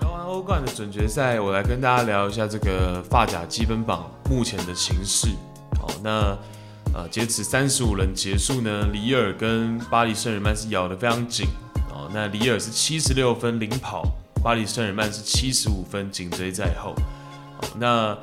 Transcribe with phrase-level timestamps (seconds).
[0.00, 5.28] 聊完欧冠的准决赛，我来跟大家聊一下这个法甲积分榜目前的形势。
[5.80, 6.36] 好，那
[6.94, 11.46] 呃，截止三十五轮结束呢，里尔跟巴黎圣日曼是咬得非常紧。
[11.90, 14.02] 哦，那里尔是七十六分领跑，
[14.42, 16.94] 巴黎圣日曼是七十五分紧追在后。
[17.60, 18.16] 好，那。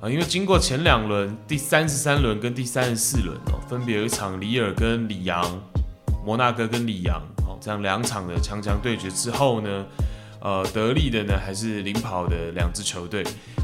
[0.00, 5.60] 啊，因为经过前两轮，第三十三轮跟第三十四轮哦，分别有一场里尔跟里昂，
[6.24, 7.20] 摩纳哥跟里昂，
[7.60, 9.86] 这样两场的强强对决之后呢，
[10.40, 13.22] 呃，得利的呢还是领跑的两支球队，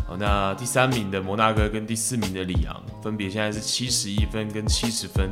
[0.09, 5.31] 哦，那第三名的摩纳哥跟第四名的里昂，分别现在是七十一分跟七十分，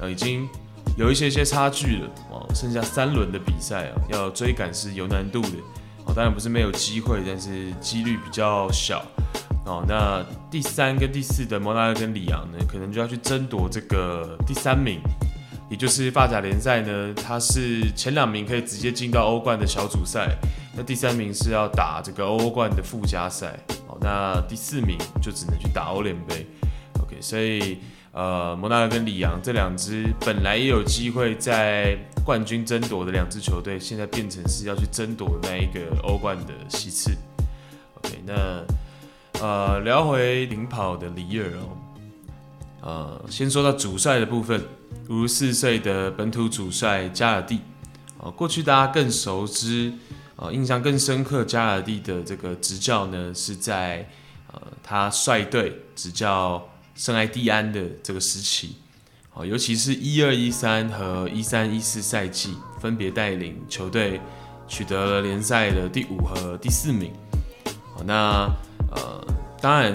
[0.00, 0.48] 呃，已经
[0.96, 5.58] 有一些些差距了，哦，剩下三轮的比赛啊，要追赶是有难度的，
[6.04, 9.04] 哦，当然不是没有机会，但是几率比较小。
[9.64, 14.98] 哦，那第三跟第四的摩纳哥跟里昂呢，可能就要去争夺这个第三名，
[15.72, 20.28] 也就是法甲联赛呢，它是前两名可以直接进到欧冠的小组赛，
[20.76, 26.46] 那第三名是要打这个欧冠的附加赛，哦，那第四名就只能去打欧联杯。
[27.02, 27.78] OK，所以
[28.12, 37.16] 呃，摩纳哥跟里昂这两支本来也有机会在冠军争夺的两支球队，现在变成是要去争夺那一个欧冠的席次。
[37.94, 38.62] OK，那。
[39.40, 41.66] 呃，聊回领跑的里尔哦，
[42.82, 44.62] 呃，先说到主帅的部分，
[45.08, 47.60] 五十四岁的本土主帅加尔蒂，
[48.18, 49.92] 啊，过去大家更熟知，
[50.36, 54.08] 呃，印象更深刻，加尔蒂的这个执教呢，是在
[54.52, 58.76] 呃他率队执教圣埃蒂安的这个时期，
[59.34, 64.20] 啊，尤其是一二一三和一三一四赛季，分别带领球队
[64.66, 67.12] 取得了联赛的第五和第四名，
[68.04, 68.50] 那。
[68.94, 69.26] 呃，
[69.58, 69.90] 当然，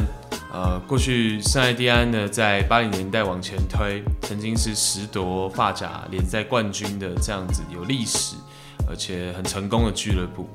[0.51, 8.35] 呃，过去圣埃蒂安呢，在八零年代往前推，曾经是十夺发甲联赛冠军的这样子有历史，
[8.89, 10.49] 而且很成功的俱乐部。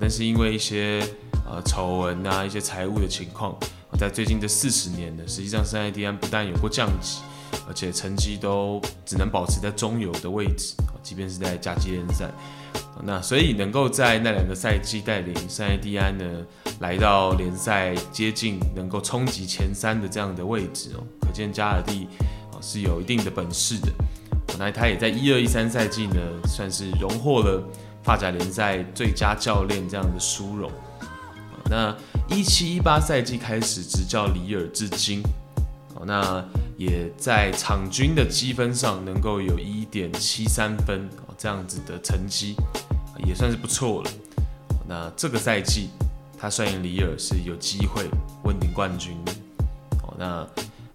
[0.00, 1.00] 但是因为一些
[1.44, 3.54] 呃丑闻啊，一些财务的情况，
[3.98, 7.18] 在最近这四十年呢，实际上圣埃蒂安不但有过降级，
[7.66, 12.30] 而且成绩都只能保持在中游的位置，即便是在甲级联赛。
[13.04, 16.24] 那所以能够在那两个赛季带领圣埃蒂安呢，
[16.80, 22.06] 来到联赛接近能够冲击前三的这样的位置哦，可见加尔蒂
[22.60, 23.88] 是有一定的本事的。
[24.58, 27.60] 那他也在一二一三赛季呢，算是荣获了
[28.04, 30.70] 法甲联赛最佳教练这样的殊荣。
[31.68, 31.96] 那
[32.28, 35.22] 一七一八赛季开始执教里尔至今，
[36.06, 36.44] 那
[36.76, 41.08] 也在场均的积分上能够有一点七三分
[41.38, 42.54] 这样子的成绩。
[43.24, 44.10] 也算是不错了。
[44.88, 45.90] 那这个赛季，
[46.36, 48.02] 他率领里尔是有机会
[48.42, 49.16] 问鼎冠军。
[50.02, 50.44] 哦，那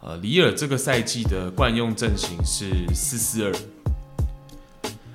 [0.02, 3.54] 呃，里尔这个赛季的惯用阵型是四四二。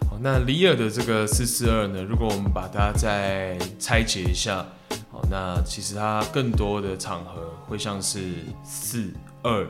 [0.09, 4.67] 好，那里尔的这个四四二呢，如果我们把它再拆解一下，
[5.11, 9.67] 好，那其实它更多的场合会像是四二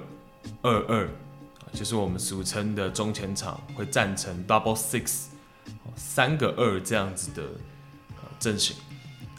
[0.62, 1.08] 二二，
[1.72, 5.26] 就是我们俗称的中前场会站成 double six。
[5.94, 7.42] 三个二这样子的
[8.38, 8.76] 阵型，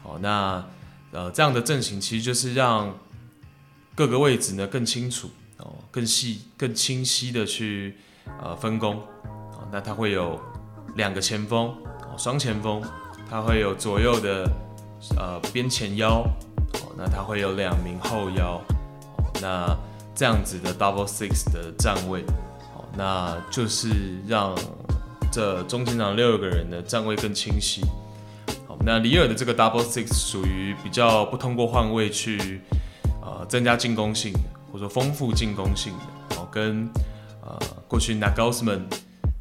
[0.03, 0.63] 好，那
[1.11, 2.95] 呃这样的阵型其实就是让
[3.95, 7.97] 各个位置呢更清楚哦，更细、更清晰的去
[8.41, 9.01] 呃分工，
[9.71, 10.39] 那它会有
[10.95, 11.75] 两个前锋，
[12.17, 12.81] 双前锋，
[13.27, 14.47] 它会有左右的
[15.17, 16.23] 呃边前腰，
[16.95, 18.61] 那它会有两名后腰，
[19.41, 19.75] 那
[20.15, 22.21] 这样子的 double six 的站位，
[22.75, 23.89] 哦，那就是
[24.27, 24.55] 让。
[25.31, 27.81] 这中前场六个人的站位更清晰。
[28.67, 32.61] 好，那里尔的这个 double six 属于比较不通过换位去
[33.19, 34.39] 呃增加进攻性的，
[34.71, 36.35] 或者说丰富进攻性的。
[36.35, 36.87] 好，跟
[37.41, 38.81] 呃过去 Nagelsmann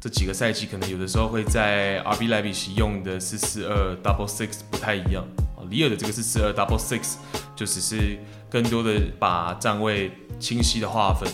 [0.01, 5.23] 这几个赛季可能有的时候会在 RB 莱比锡用的四四二 double six 不太一样。
[5.69, 7.17] 里尔的这个四四二 double six
[7.55, 8.17] 就只是
[8.53, 10.09] 更多的把站位
[10.39, 11.27] 清晰的划分。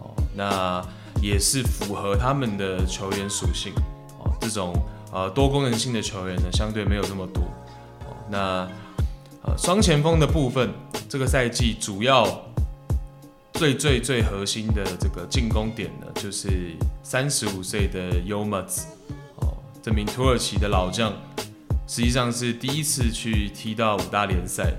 [0.00, 0.84] 哦，那。
[1.20, 3.72] 也是符合他们的球员属性
[4.20, 4.72] 哦，这种
[5.10, 7.42] 呃多功能性的球员呢，相对没有这么多
[8.06, 8.14] 哦。
[8.30, 8.38] 那
[9.42, 10.72] 呃双前锋的部分，
[11.08, 12.24] 这个赛季主要
[13.54, 18.84] 最最最核心的这个进攻点呢，就是三十五岁的 Yilmaz
[19.40, 21.12] 哦，这名土耳其的老将，
[21.88, 24.72] 实际上是第一次去踢到五大联赛。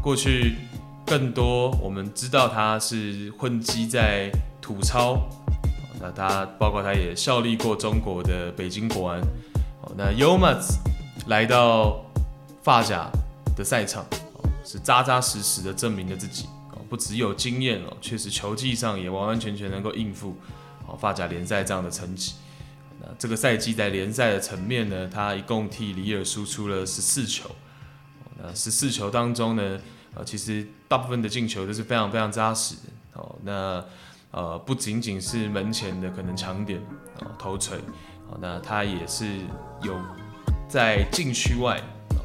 [0.00, 0.54] 过去
[1.06, 4.30] 更多我们知道他是混迹在
[4.60, 5.16] 土超。
[5.98, 9.20] 那他包括他也效力过中国的北京国安，
[9.96, 10.76] 那 Yilmaz
[11.28, 12.04] 来到
[12.62, 13.10] 法甲
[13.56, 14.04] 的赛场，
[14.62, 16.46] 是扎扎实实的证明了自己，
[16.90, 20.36] 不只有经验哦，确实球技上也完完全全能够应付，
[20.86, 22.34] 好，法甲联赛这样的成绩。
[23.00, 27.50] 那这个赛季在联赛的层面呢，他一共替里尔输出了十四球。
[28.38, 29.80] 那十四球当中呢，
[30.16, 33.20] 呃，其实大部分的进球都是非常非常扎实的。
[33.20, 33.84] 哦，那
[34.30, 36.80] 呃，不仅仅是门前的可能抢点
[37.20, 37.78] 哦，头锤。
[38.28, 39.26] 哦，那他也是
[39.82, 39.94] 有
[40.68, 41.80] 在禁区外、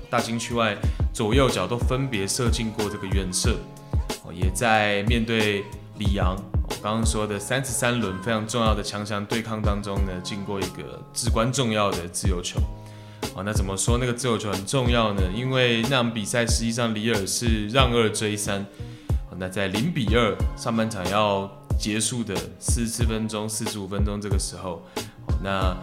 [0.09, 0.75] 大禁区外
[1.13, 3.57] 左右脚都分别射进过这个远射。
[4.23, 5.63] 哦，也在面对
[5.97, 6.35] 里昂。
[6.81, 12.59] 刚刚说的三十三轮非常重要的强强对抗当中呢，进过一个至关重要的自由球。
[13.35, 15.21] 啊，那怎么说那个自由球很重要呢？
[15.33, 18.65] 因为那场比赛实际上里尔是让二追三。
[19.37, 21.49] 那在零比二上半场要
[21.79, 24.85] 结束的四十四分钟、四十五分钟这个时候，
[25.41, 25.75] 那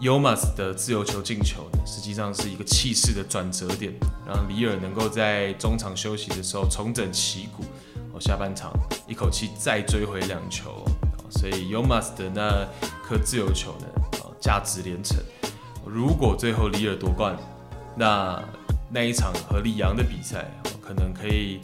[0.00, 3.94] Yilmaz 的自由球进球呢，实际上是一个气势的转折点，
[4.26, 7.64] 让里尔能够在中场休息的时候重整旗鼓。
[8.12, 8.70] 哦下半场
[9.06, 10.84] 一口气再追回两球，
[11.30, 12.68] 所以 Yilmaz 的那
[13.02, 13.86] 颗自由球呢，
[14.38, 15.16] 价值连城。
[15.92, 17.36] 如果最后里尔夺冠，
[17.94, 18.42] 那
[18.90, 20.50] 那一场和里昂的比赛，
[20.80, 21.60] 可能可以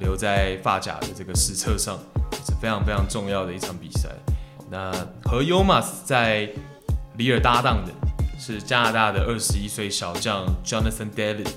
[0.00, 1.98] 留在法甲的这个史册上，
[2.46, 4.08] 是非常非常重要的一场比赛。
[4.70, 4.90] 那
[5.24, 6.48] 和 Yomas 在
[7.16, 7.92] 里尔搭档的
[8.38, 11.48] 是加拿大的二十一岁小将 Jonathan David。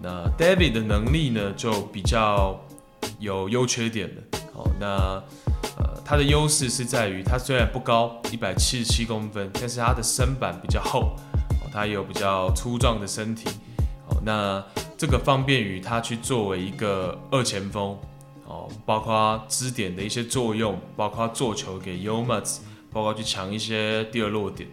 [0.00, 2.60] 那 David 的能力呢，就比较。
[3.20, 5.22] 有优缺点的，好，那
[6.04, 11.16] 呃，他的优势是在于他虽然不高，一百七十七公分，但是他的身板比较厚，
[11.60, 13.48] 哦，他有比较粗壮的身体，
[14.08, 14.64] 哦，那
[14.96, 17.98] 这个方便于他去作为一个二前锋，
[18.46, 22.58] 哦，包括支点的一些作用，包括做球给 Yilmaz，
[22.92, 24.68] 包括去抢一些第二落点，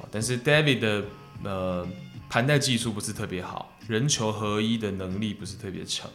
[0.00, 1.04] 哦，但是 David 的
[1.44, 1.86] 呃
[2.28, 6.08] 盘带技术不是特别好，人球合一的能力不是特别强。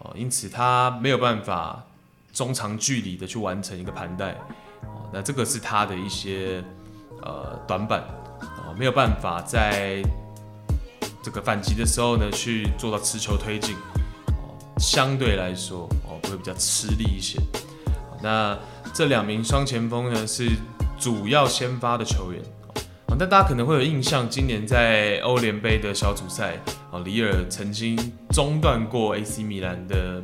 [0.00, 1.84] 哦，因此他没有办法
[2.38, 4.32] 中长距离的去完成一个盘带，
[5.12, 6.62] 那这个是他的一些
[7.20, 8.00] 呃短板，
[8.40, 10.00] 哦，没有办法在
[11.20, 13.74] 这个反击的时候呢去做到持球推进，
[14.78, 17.40] 相对来说哦会比较吃力一些。
[18.22, 18.56] 那
[18.94, 20.48] 这两名双前锋呢是
[20.96, 22.40] 主要先发的球员。
[23.18, 26.56] 那大家可能会有印象，今年在欧联杯的小组赛，
[26.92, 27.98] 哦，里尔曾经
[28.30, 30.22] 中断过 AC 米兰的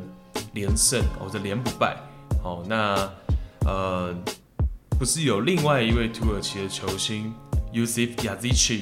[0.55, 1.95] 连胜，或者连不败。
[2.43, 3.07] 哦，那
[3.65, 4.15] 呃，
[4.97, 7.31] 不是有另外一位土耳其的球星
[7.73, 8.81] Yusuf Yazici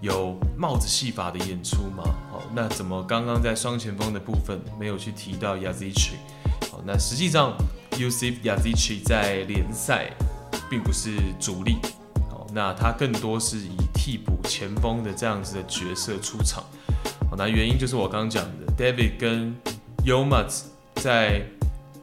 [0.00, 2.04] 有帽子戏法的演出吗？
[2.30, 6.16] 好，那怎么刚刚在双前锋的部分没有去提到 Yazici？
[6.70, 7.56] 好，那实际上
[7.92, 10.10] Yusuf Yazici 在联赛
[10.68, 11.76] 并不是主力。
[12.28, 16.64] 好那他更多是以替补前锋的这样子的角色出场，
[17.36, 19.54] 那原因就是我刚刚讲的，David 跟
[20.04, 20.64] Yomaz
[21.06, 21.40] 在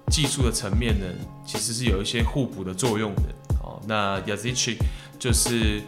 [0.09, 1.05] 技术的层面呢，
[1.45, 3.23] 其实是有一些互补的作用的。
[3.61, 4.77] 哦，那 Yazichi
[5.19, 5.81] 就是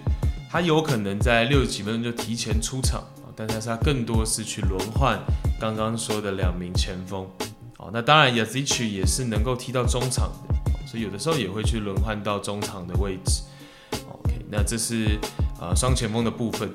[0.52, 5.18] 他有可能在六十几分钟就提前出场，但是他更多是去轮换
[5.58, 7.26] 刚刚说的两名前锋。
[7.78, 13.44] 哦，那当然 Yazichi 也是能够踢到中场的，所以有的时候也会去轮换到中场的位置。
[14.10, 15.18] OK，那这是
[15.62, 16.70] 呃双前锋的部分，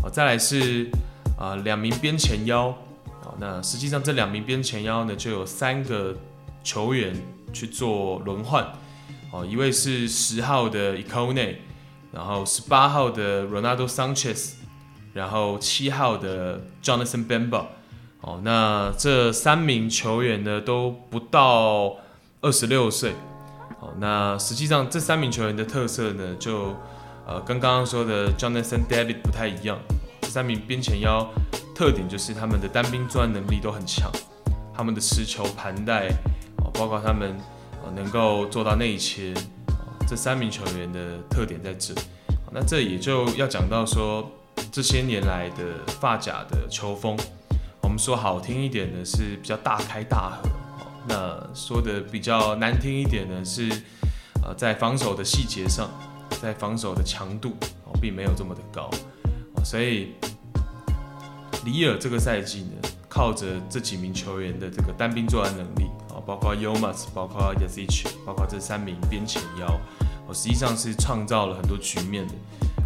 [0.00, 0.90] 好，再来是
[1.38, 2.74] 啊两名边前腰，
[3.22, 6.14] 好，那实际上这两名边前腰呢就有三个
[6.62, 7.14] 球员
[7.52, 8.66] 去做轮换，
[9.30, 11.56] 哦，一位是十号的 Ikone，
[12.12, 14.54] 然后十八号的 Ronaldo Sanchez，
[15.14, 17.66] 然后七号的 Jonathan Bemba，
[18.20, 21.96] 哦，那这三名球员呢都不到
[22.40, 23.14] 二十六岁，
[23.78, 26.74] 好，那实际上这三名球员的特色呢就。
[27.24, 29.78] 呃，跟刚刚说的 Jonathan David 不太一样，
[30.32, 31.30] 三名边前腰
[31.74, 34.10] 特点就是他们的单兵作案能力都很强，
[34.74, 36.08] 他们的持球盘带，
[36.64, 37.36] 哦，包括他们
[37.94, 39.34] 能够做到内切，
[40.08, 41.92] 这三名球员的特点在这。
[42.50, 44.26] 那这也就要讲到说，
[44.72, 47.14] 这些年来的发甲的球风，
[47.82, 50.48] 我们说好听一点的是比较大开大合，
[51.08, 53.68] 那说的比较难听一点呢是，
[54.42, 55.90] 呃，在防守的细节上。
[56.40, 57.54] 在防守的强度，
[58.00, 58.90] 并没有这么的高，
[59.64, 60.14] 所以
[61.64, 69.80] 里尔这个赛季呢，靠着这几名球员的这个单兵作战能力啊，包括 Yomas，包括 Yazici，包括这三名边前腰，
[70.26, 72.34] 哦，实际上是创造了很多局面的。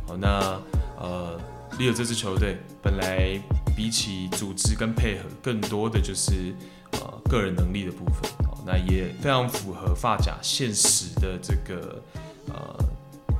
[0.08, 0.60] 哦，那
[1.00, 1.40] 呃，
[1.78, 3.40] 里尔这支球队本来
[3.76, 6.54] 比起组织跟配合，更多的就是
[6.92, 8.30] 呃个人能力的部分。
[8.48, 12.02] 哦，那也非常符合发甲现实的这个
[12.48, 12.76] 呃。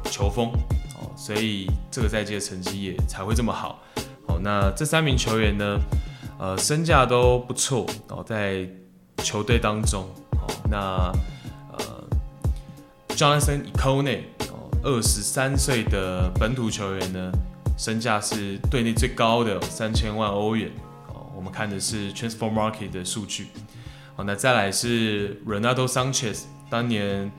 [0.09, 0.53] 球风，
[1.17, 3.81] 所以这个赛季的成绩也才会这么好。
[4.27, 5.79] 哦，那这三名球员呢，
[6.39, 8.69] 呃，身价都不错哦，在
[9.25, 11.13] 球队当中哦，那
[11.73, 12.05] 呃
[13.09, 14.21] ，Jonathan Ikoné
[14.51, 17.33] 哦，二十三岁的本土球员呢，
[17.79, 20.71] 身价是队内最高的三千万欧元。
[21.09, 23.47] 哦，我们看的是 Transfer Market 的数据。
[24.17, 27.31] 好，那再来是 Renato Sanchez，当年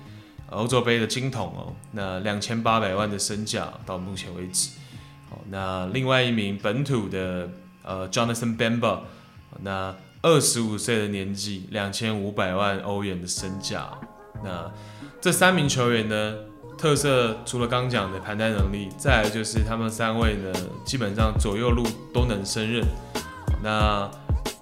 [0.49, 4.69] 欧洲杯的金童哦，那两千八百万的身价到目前为止。
[5.29, 7.49] 好，那另外一名本土的
[7.83, 8.99] 呃 Jonathan Bamba，
[9.61, 13.89] 那二十五岁的年纪，两千五百万欧元的身价。
[14.43, 14.71] 那
[15.19, 16.35] 这三名球员呢，
[16.77, 20.53] 特色除了刚讲的盘带能力，再来就是他们三位呢，
[20.85, 22.85] 基本上左右路都能胜任。
[23.61, 24.09] 那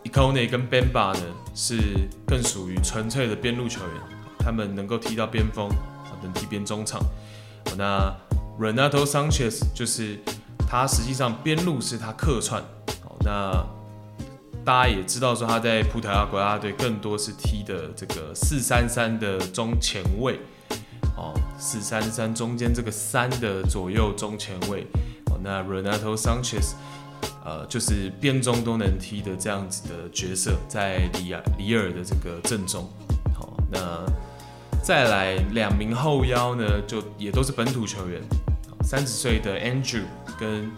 [0.03, 1.21] Ikone 跟 Bamba 呢，
[1.53, 1.77] 是
[2.25, 4.01] 更属于纯粹的边路球员，
[4.45, 5.67] 他们能够踢到边锋，
[6.21, 7.01] 能踢边中场。
[7.75, 8.15] 那
[8.59, 10.19] Renato Sanchez 就是
[10.69, 12.63] 他实际上边路是他客串。
[13.21, 13.65] 那
[14.63, 20.39] 大家也知道说他在葡萄牙国家队更多是踢的这个四三三的中前卫。
[21.17, 24.85] 哦，四三三中间这个三的左右中前卫，
[25.31, 26.73] 哦，那 Renato Sanchez，
[27.43, 32.89] 呃，就是边中都能踢的这样子的角色，在里尔里尔的这个阵中。
[33.33, 34.05] 好，那
[34.85, 38.21] 再来两名后腰呢，就也都是本土球员，
[38.83, 40.03] 三十岁的 Andrew
[40.39, 40.71] 跟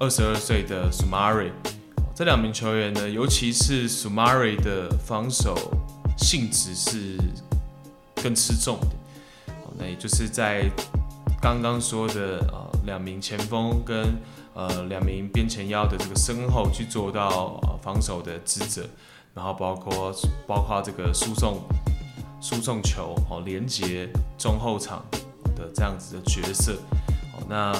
[0.00, 1.52] 二十二岁的 Sumari，
[2.12, 5.56] 这两名球员呢，尤其是 Sumari 的防守
[6.18, 7.16] 性质是
[8.20, 8.88] 更吃重的。
[9.78, 10.68] 那也就是在
[11.40, 14.12] 刚刚说的呃两名前锋跟
[14.54, 18.82] 呃两名边前腰的这个身后去做到呃防守的职责，
[19.34, 20.12] 然后包括
[20.48, 21.62] 包括这个输送
[22.42, 24.06] 输送球哦连接
[24.36, 25.02] 中后场
[25.56, 26.72] 的这样子的角色。
[27.32, 27.72] 哦，那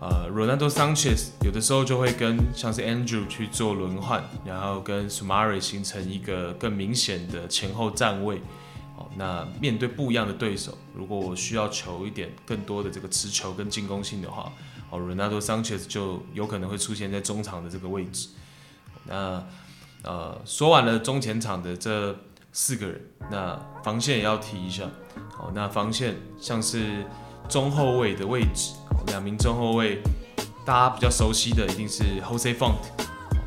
[0.00, 8.36] 呃 Renato Sanchez 有的时候就会跟像是 Andrew 去做轮换，然后跟 Sumari 形成一个更明显的前后站位
[8.96, 9.06] 哦。
[9.16, 14.52] 那面对不一样的对手，如果我需要求一点更多的这个持球跟进攻性的话，
[14.90, 18.28] 哦，Renato Sanchez 就有可能会出现在中场的这个位置。
[19.06, 19.44] 那
[20.02, 22.14] 呃，说完了中前场的这
[22.56, 23.00] 四个人，
[23.32, 24.84] 那防线也要提一下。
[25.36, 27.04] 好，那防线像是
[27.48, 28.74] 中后卫的位置，
[29.08, 30.00] 两名中后卫，
[30.64, 32.76] 大家比较熟悉的一定是 Jose Font，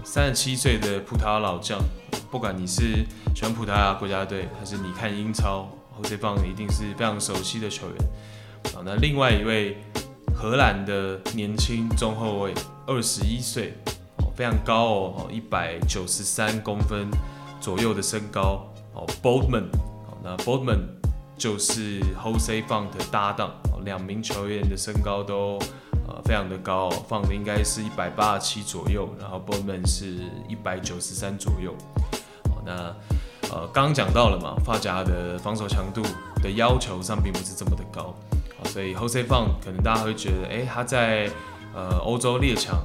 [0.03, 1.79] 三十七岁的葡萄牙老将。
[2.29, 5.69] 不管你是喜欢葡萄牙国家队，还是你看英超
[6.03, 7.95] ，Jose Font 一定是非常熟悉的球员。
[8.73, 9.77] 好，那另外一位
[10.35, 12.53] 荷兰的年轻中后卫，
[12.85, 13.73] 二十一岁，
[14.35, 17.07] 非常高哦，一百九十三公分
[17.61, 18.67] 左右的身高。
[18.97, 19.65] 哦，Botman，
[20.23, 20.79] 那 Bodman
[21.37, 23.51] 就是 Jose Fonte 的搭档，
[23.85, 25.59] 两名球员的身高都
[26.07, 30.15] 呃非常的高放的应该是一百八十七左右，然后 Bodman 是
[30.49, 31.75] 一百九十三左右。
[32.65, 32.95] 那
[33.49, 36.01] 呃，刚讲到了嘛，发夹的防守强度
[36.41, 38.13] 的要求上并不是这么的高，
[38.65, 41.29] 所以 Jose Fonte 可能大家会觉得，哎，他在
[41.73, 42.75] 呃欧洲列强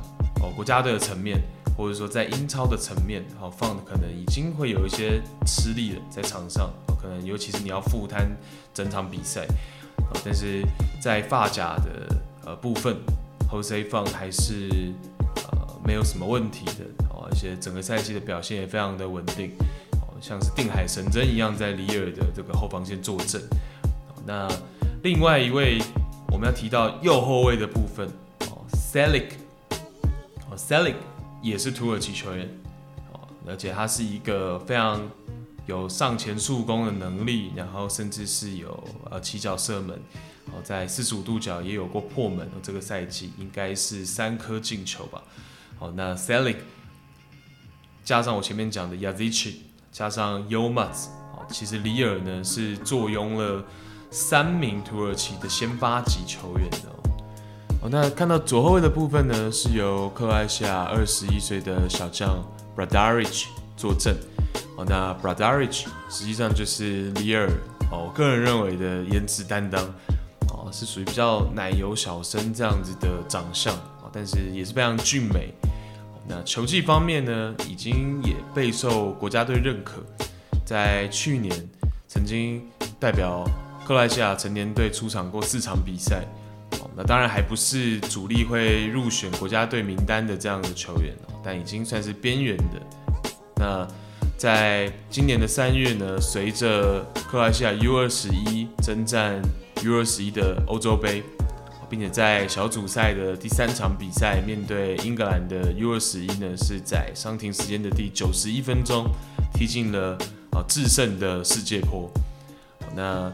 [0.41, 1.43] 哦国家队的层面，
[1.83, 6.71] 或者说在英超的层面，好 Fonte 可能已经会有一些吃力了，在场上，
[7.01, 8.31] 可能尤其是你要负担
[8.73, 9.45] 整场比赛，
[10.25, 10.63] 但是
[11.01, 12.97] 在发甲的呃部分
[13.51, 14.93] ，Jose Fonte 还是
[15.51, 16.87] 呃没有什么问题的。
[17.25, 19.51] 而且整个赛季的表现也非常的稳定，
[19.93, 23.43] 哦，像是定海神针一样在里尔的这个后防线坐镇。
[24.25, 24.47] 那
[25.03, 25.81] 另外一位
[26.31, 28.07] 我们要提到右后卫的部分，
[28.51, 29.33] 哦，Celik，
[30.51, 30.95] 哦，Celik
[31.43, 32.49] 也是土耳其球员，
[33.13, 35.03] 哦，而且他是一个非常
[35.67, 40.01] 有上前助攻的能力，然后甚至是有呃起脚射门，
[40.47, 45.23] 哦，在四十五度角也有过破门，哦这个赛季应该是三颗进球吧。
[45.79, 46.57] 好，那 Selik。
[48.05, 49.55] 加上我前面讲的 Yazici，
[49.93, 53.65] 加上 Yomaz，哦其实里尔呢是坐拥了
[54.11, 56.93] 三名土耳其的先发级球员的
[57.83, 57.89] 哦。
[57.91, 62.43] 那看到左后卫的部分呢，是由克罗埃西亚二十一岁的小将
[62.77, 63.47] Bradaric
[63.77, 64.17] 坐镇。
[64.77, 67.47] 哦，那 Bradaric 实际上就是里尔
[67.91, 69.85] 哦，我个人认为的颜值担当
[70.49, 73.75] 哦，是属于比较奶油小生这样子的长相，
[74.11, 75.53] 但是也是非常俊美。
[76.27, 80.03] 那球技方面呢，已经也备受国家队认可，
[80.65, 81.55] 在去年
[82.09, 82.63] 曾经
[82.99, 83.45] 代表
[83.85, 86.25] 克罗埃西亚成年队出场过四场比赛，
[86.97, 92.83] 那当然还不是主力会入选国家队名单的这样的球员，但已经算是边缘的。
[93.57, 93.89] 那
[94.37, 99.41] 在今年的三月呢，随着克罗西亚 U 二十一征战
[99.85, 101.23] U 二十一的欧洲杯。
[101.91, 109.05] 并且在小组赛的第三场比赛，面对英格兰的 U 二十一呢，是在伤停时间的第九十一分钟
[109.53, 110.17] 踢进了
[110.53, 112.11] 啊制胜的世界波。
[112.97, 113.31] 那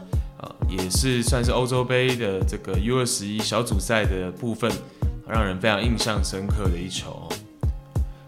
[0.67, 4.71] 也是算是欧洲杯的这个 U 二十一小组赛的部分，
[5.27, 7.27] 让人非常印象深刻的一球。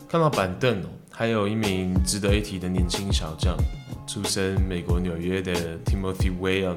[0.09, 3.55] 看到板凳哦，还有一名值得一提的年轻小将，
[4.05, 5.53] 出身美国纽约的
[5.85, 6.75] Timothy Weah，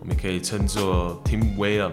[0.00, 1.90] 我们可以称作 Tim Weah。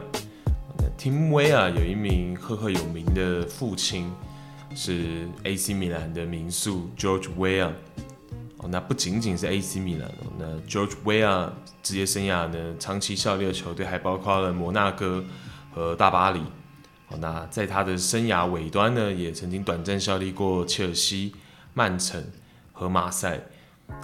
[0.97, 4.11] Tim Weah 有一名赫赫有名的父亲，
[4.75, 7.71] 是 AC 米兰的名宿 George Weah。
[8.61, 11.49] 哦，那不仅仅是 AC 米兰，那 George Weah
[11.81, 15.23] 职业生涯呢，长期效力的球队还包括了摩纳哥
[15.73, 16.41] 和大巴黎。
[17.07, 21.33] 哦，那在他的生涯尾端呢，也曾经短暂效力过切尔西、
[21.73, 22.21] 曼城
[22.73, 23.39] 和马赛。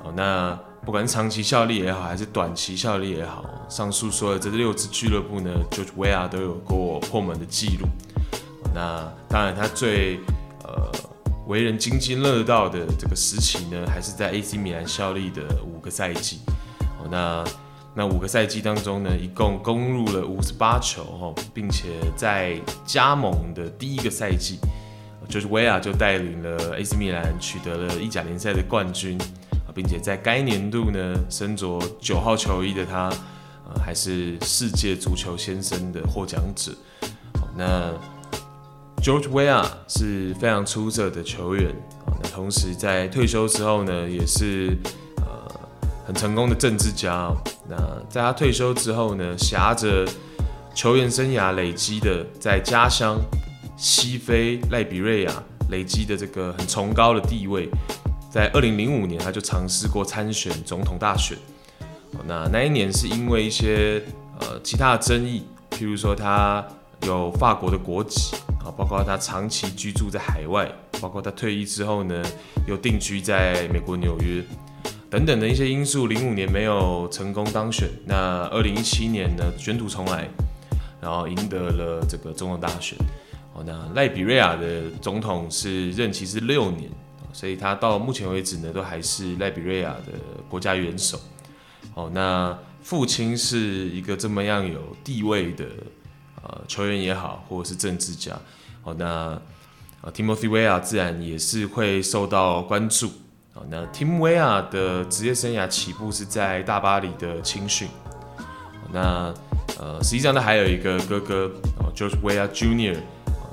[0.03, 7.87] 哦，那不管是长期效力也好，还是短期效力也好，上述说的这六支俱乐部呢，George Weah 都有过破门的记录。
[8.73, 10.17] 那当然，他最
[10.63, 10.89] 呃。
[11.47, 16.39] 为人津津乐道的这个时期呢，还是在 AC 米兰效力的五个赛季。
[16.99, 17.43] 哦，那
[17.93, 24.57] 那五个赛季当中呢，一共攻入了五十八球哦，并且在加盟的第一个赛季，
[25.29, 29.17] 就是 Weah 就带领了 AC 米兰取得了意甲联赛的冠军，
[29.73, 33.09] 并且在该年度呢，身着九号球衣的他，
[33.67, 36.71] 呃，还是世界足球先生的获奖者。
[37.57, 37.93] 那
[39.05, 41.71] George Weah 是非常出色的球员，
[42.23, 44.75] 那同时在退休之后呢，也是
[45.17, 45.59] 呃
[46.07, 47.31] 很成功的政治家。
[47.69, 47.77] 那
[48.09, 50.07] 在他退休之后呢，挟着
[50.73, 53.21] 球员生涯累积的在家乡
[53.77, 55.31] 西非赖比瑞亚
[55.69, 57.69] 累积的这个很崇高的地位，
[58.31, 61.37] 在二零零五年他就尝试过参选总统大选。
[62.27, 64.01] 那那一年是因为一些
[64.39, 66.65] 呃其他的争议，譬如说他
[67.03, 68.35] 有法国的国籍。
[68.65, 70.67] 啊，包括他长期居住在海外，
[70.99, 72.23] 包括他退役之后呢，
[72.67, 74.43] 又定居在美国纽约，
[75.07, 77.87] 等等的一些因素，零五年没有成功当选。
[78.07, 80.27] 那二零一七年呢，卷土重来，
[80.99, 82.97] 然后赢得了这个总统大选。
[83.53, 86.89] 哦，那赖比瑞亚的总统是任期是六年，
[87.31, 90.13] 所以他到目前为止呢，都还是赖比瑞亚的
[90.49, 91.19] 国家元首。
[91.93, 95.65] 哦，那父亲是一个这么样有地位的。
[96.45, 98.37] 呃，球员也好，或者是政治家，
[98.83, 99.39] 好，那
[100.01, 103.11] 呃，Timothy Weah 自然也是会受到关注。
[103.53, 107.87] 好，那 Tim Weah 的职业生涯起步是在大巴黎的青训。
[108.93, 109.33] 那
[109.79, 111.51] 呃，实际上他还有一个哥哥
[111.95, 112.97] ，George Weah Jr.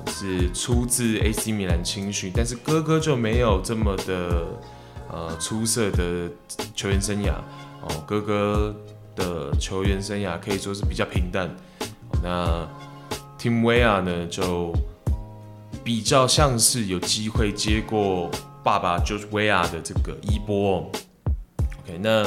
[0.09, 4.47] 是出自 AC 米兰青训，但是哥哥就没有这么的
[5.11, 6.29] 呃出色的
[6.75, 7.33] 球员生涯。
[7.81, 8.75] 哦，哥哥
[9.17, 11.49] 的球员生涯可以说是比较平淡。
[12.23, 12.69] 那
[13.43, 14.73] Tim w e a 呢，就
[15.83, 18.31] 比较像是有机会接过
[18.63, 20.89] 爸爸 George w e a 的这个衣钵。
[21.83, 22.25] OK，那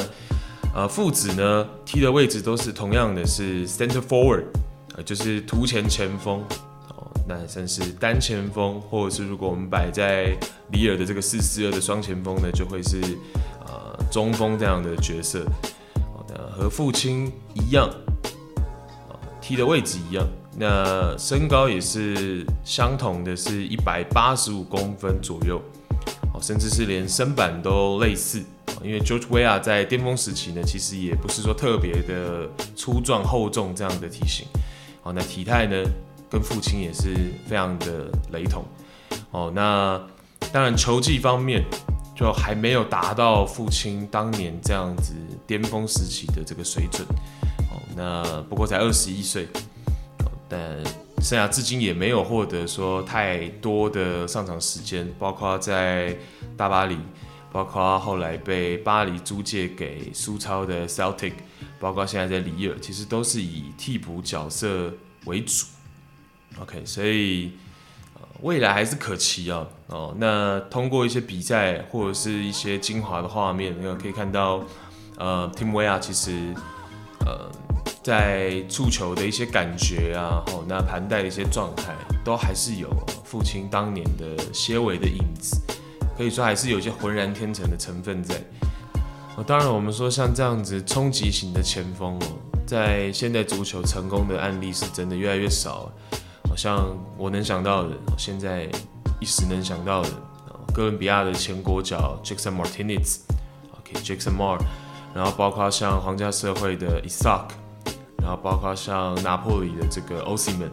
[0.74, 4.44] 呃父子呢踢的位置都是同样的，是 Center Forward，
[4.94, 6.44] 呃就是突前前锋。
[6.90, 10.36] 哦，那算是单前锋，或者是如果我们摆在
[10.70, 13.00] 里尔的这个四四二的双前锋呢，就会是
[13.66, 15.46] 呃中锋这样的角色。
[16.14, 17.88] 好的，和父亲一样。
[19.40, 20.26] 踢的位置一样，
[20.58, 25.60] 那身高也是相同的，是一百八十五公分左右，
[26.32, 28.42] 哦，甚至是连身板都类似，
[28.82, 34.46] 因为 George Weah 在巅峰时期呢，其实也不是说特别的粗壮厚重这样的体型，
[35.02, 35.76] 哦，那体态呢
[36.30, 37.14] 跟父亲也是
[37.46, 38.64] 非常的雷同，
[39.32, 40.00] 哦，那
[40.52, 41.62] 当然球技方面
[42.14, 45.12] 就还没有达到父亲当年这样子
[45.46, 47.06] 巅峰时期的这个水准。
[47.70, 49.48] 哦那不过才二十一岁，
[50.48, 50.60] 但
[51.22, 56.16] 生涯至今也没有获得说太多的上场时间，包括在
[56.56, 56.96] 大巴黎，
[57.50, 61.32] 包括后来被巴黎租借给苏超的 Celtic，
[61.80, 64.92] 包括现在在里尔，其实都是以替补角色
[65.24, 65.66] 为主。
[66.60, 67.52] OK，所以
[68.42, 69.66] 未来还是可期啊。
[69.88, 74.62] 哦，那通过一些比赛或者是一些精华的画面，那可以看到，
[75.16, 76.54] 呃，Tim Weah 其实，
[77.26, 77.50] 呃。
[78.06, 81.92] 在触球的一些感觉啊，哦，那盘带的一些状态，
[82.24, 82.88] 都还是有
[83.24, 85.60] 父亲当年的些微的影子，
[86.16, 88.36] 可以说还是有些浑然天成的成分在。
[89.36, 92.26] 哦，当然我们说像这样子冲击型的前锋哦，
[92.64, 95.90] 在现代足球成功的案例是真的越来越少。
[96.48, 98.68] 好像我能想到的，现在
[99.20, 100.10] 一时能想到的，
[100.72, 104.60] 哥伦比亚的前国脚 Jackson Martinez，OK，Jackson Mar，
[105.12, 107.46] 然后包括像皇家社会的 Isaac。
[108.26, 110.70] 然后包括像拿破里的这个 Osiman。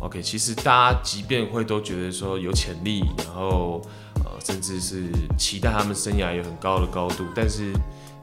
[0.00, 3.80] OK，其实大家即便会都觉得说有潜力，然后
[4.16, 5.04] 呃甚至是
[5.38, 7.72] 期待他们生涯有很高的高度，但是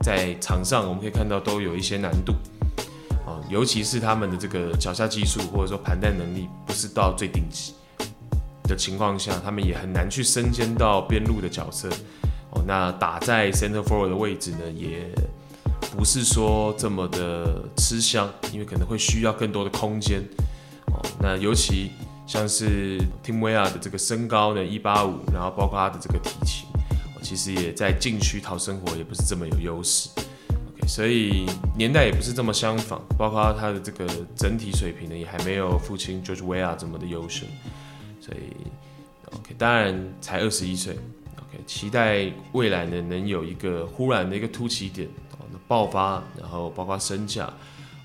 [0.01, 2.33] 在场上我们可以看到都有一些难度。
[3.49, 7.73] 尤其是他们的这个脚下技术或者说盘带能力不是到最顶级
[8.63, 11.87] 的情况下，他们也很难去升迁到边路的角色。
[12.51, 15.07] 哦，那打在 center forward 的位置呢，也
[15.95, 20.21] 不是说这么的吃香，因为可能会需要更多的空间。
[20.87, 21.91] 哦，那尤其
[22.25, 26.67] 像是 Tim Weah 的这个身高呢，一八五，然后包括他的这个体型，
[27.21, 30.09] 其实也在禁区讨生活也不是这么有优势。
[30.49, 31.45] OK，所以
[31.77, 37.45] 年代也不是这么相仿，包括他的这个整体水平呢，也还没有父亲 George Weah 这么的优秀。
[38.19, 38.67] 所以
[39.27, 40.97] OK，当然才二十一岁。
[41.67, 45.07] 期待未来呢，能有一个忽然的一个突起点，
[45.73, 47.51] 爆发，然后包括身价。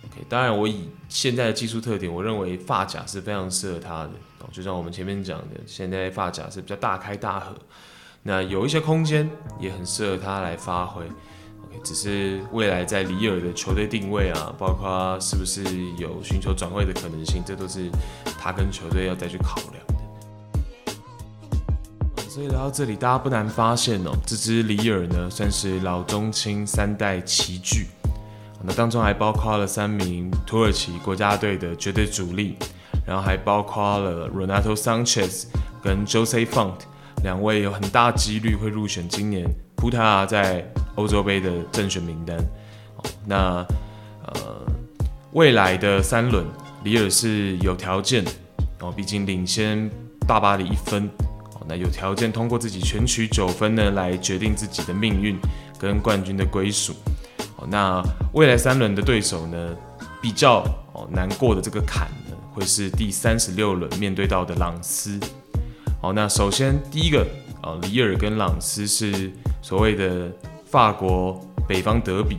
[0.06, 4.10] OK，当然我以现在的技术特点，我认为发夹是非常适合他的，
[4.50, 7.54] 就像我们前面讲的，现在发夹是比较大开大合，
[8.22, 9.28] 那有一些空间
[9.60, 11.04] 也很适合他来发挥。
[11.04, 15.62] OK，只是未来在里尔的球队定位啊，包括是不是
[15.98, 17.90] 有寻求转会的可能性，这都是
[18.40, 19.97] 他跟球队要再去考量。
[22.38, 27.88] 所以来到这里，大家不难发现哦，这支里尔呢算是老中青三代齐聚，
[28.62, 32.54] 那当中还包括了三名土耳其国家队的绝对主力，
[33.04, 35.46] 然后还包括了 Renato Sanchez
[35.82, 36.74] 跟 Jose Font
[37.24, 42.38] 两位有很大几率会入选今年葡萄牙在欧洲杯的正选名单。
[43.26, 43.66] 那
[44.26, 44.64] 呃
[45.32, 46.46] 未来的三轮，
[46.84, 48.24] 里尔是有条件
[48.78, 49.90] 哦，毕竟领先
[50.24, 51.10] 大巴黎一分。
[51.68, 55.38] 那有条件通过自己全取九分呢，来决定自己的命运
[55.78, 56.94] 跟冠军的归属。
[57.70, 58.02] 那
[58.32, 59.76] 未来三轮的对手呢，
[60.22, 65.20] 比较哦难过的这个坎呢，会是第三十六轮面对到的朗斯。
[66.00, 67.26] 好，那首先第一个
[67.60, 70.32] 啊，里尔跟朗斯是所谓的
[70.64, 72.36] 法国北方德比。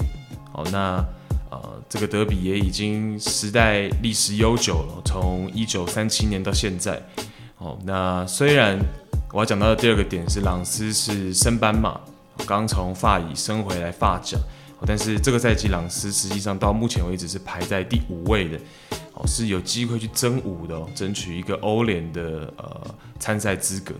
[0.52, 1.06] 好，那
[1.52, 7.00] 呃这个德比也已经时代历史悠久了，从一九三七年到现在。
[7.56, 8.80] 好，那虽然
[9.32, 12.02] 我要讲到的第二个点是，朗斯是升班马，
[12.48, 14.36] 刚从法乙升回来法甲，
[14.88, 18.60] 但是这个赛季朗斯实际上到目前为止是排在第五位的，
[19.14, 23.94] 哦，是有机会去争五的哦，争取一个欧联的呃参赛资格。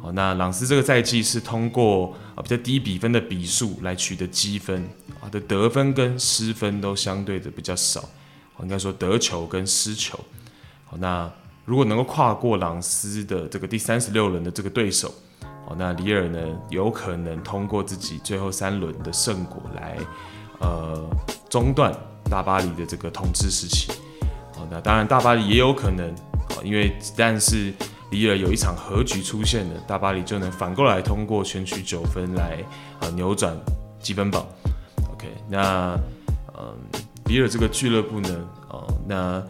[0.00, 4.88] 好，那朗斯这个赛季是通过比较低比分的比数来取得积分，
[5.20, 8.08] 啊的得分跟失分都相对的比较少，
[8.62, 10.16] 应该说得球跟失球。
[10.84, 11.28] 好，那。
[11.70, 15.14] 如果能够跨过朗斯的这个第三十六轮的这个对手，
[15.68, 19.96] 哦，那里尔呢有可能通过自己最后三轮的胜果来，
[20.58, 21.08] 呃，
[21.48, 21.94] 中断
[22.28, 23.92] 大巴黎的这个统治时期。
[24.56, 26.10] 哦，那当然大巴黎也有可能，
[26.56, 27.72] 哦，因为但是
[28.10, 32.64] 里尔有一场和局出现了，大巴黎就能反过来通过全取九分来，
[32.98, 33.56] 呃，扭转
[34.00, 34.44] 积分榜。
[35.12, 35.96] OK，那，
[36.58, 36.74] 嗯，
[37.26, 39.40] 里尔这个俱乐部呢，哦，那。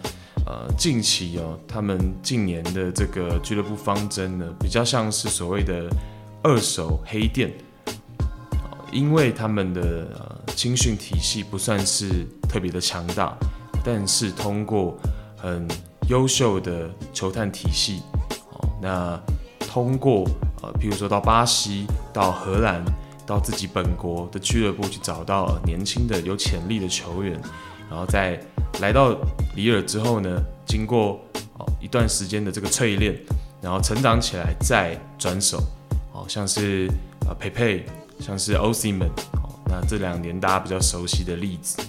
[0.50, 5.88] 呃，近期哦，他们近年的这个俱乐部方针呢，比较像是所谓的
[6.42, 7.52] 二手黑店，
[8.90, 13.32] 因为他们的呃青训体系不算是特别的强大，
[13.84, 14.98] 但是通过
[15.36, 15.68] 很
[16.08, 18.02] 优秀的球探体系，
[18.50, 19.22] 哦，那
[19.60, 20.28] 通过
[20.62, 22.84] 呃，譬如说到巴西、到荷兰、
[23.24, 27.40] 到自己本国的俱乐部去找到年轻的有潜力的球员，
[27.88, 28.36] 然后再。
[28.80, 29.16] 来到
[29.54, 31.20] 里尔之后呢，经过
[31.58, 33.18] 哦一段时间的这个淬炼，
[33.60, 35.58] 然后成长起来再转手，
[36.12, 36.88] 哦像是
[37.26, 37.84] 呃佩佩，
[38.18, 39.08] 像是欧西门，
[39.42, 41.82] 哦那这两年大家比较熟悉的例子。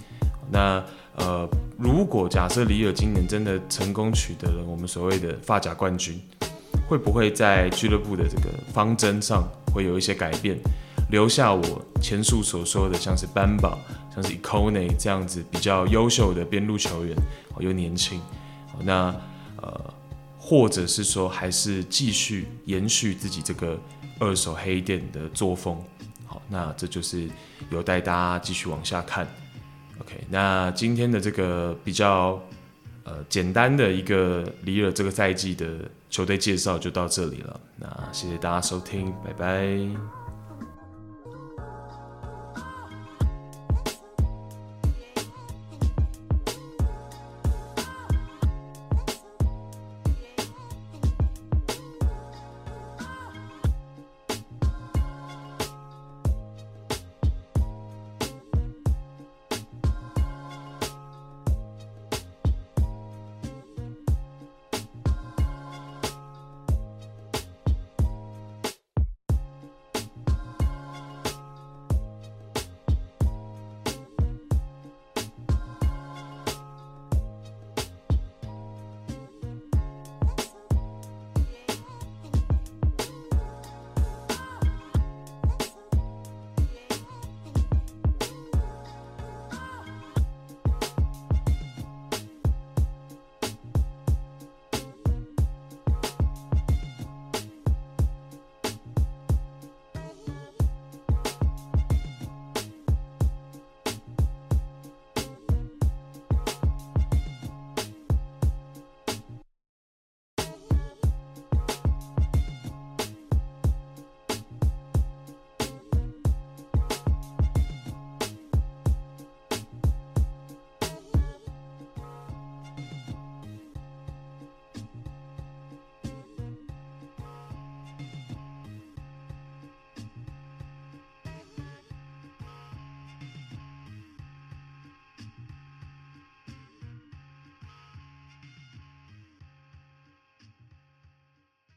[0.51, 0.83] 那
[1.15, 6.21] 呃如果假设里尔今年真的成功取得了我们所谓的发甲冠军，
[6.89, 10.57] 会不会在俱乐部的这个方针上会有一些改变？
[11.11, 13.77] 留下我前述所说的，像是班巴，
[14.13, 17.15] 像是 Econe 这样子比较优秀的边路球员，
[17.59, 18.19] 又年轻，
[18.83, 19.13] 那
[19.61, 19.93] 呃，
[20.39, 23.77] 或者是说还是继续延续自己这个
[24.19, 25.77] 二手黑店的作风，
[26.25, 27.29] 好，那这就是
[27.69, 29.27] 有待大家继续往下看。
[29.99, 32.41] OK，那今天的这个比较
[33.03, 40.20] 呃简单的一个里尔这个赛季的球队介绍就到这里了，那谢谢大家收听，拜拜。